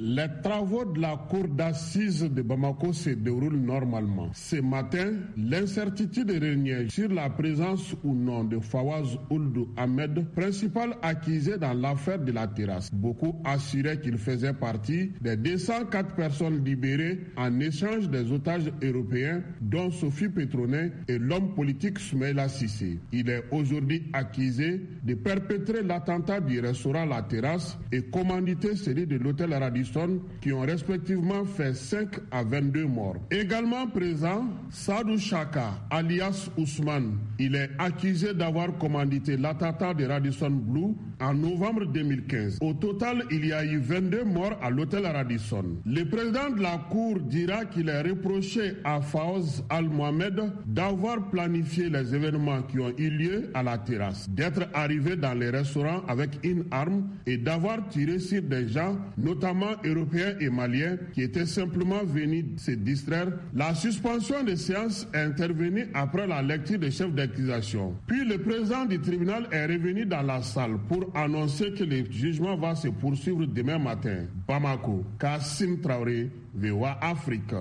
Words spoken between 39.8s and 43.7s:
de Radisson Blue en novembre 2015. Au total, il y a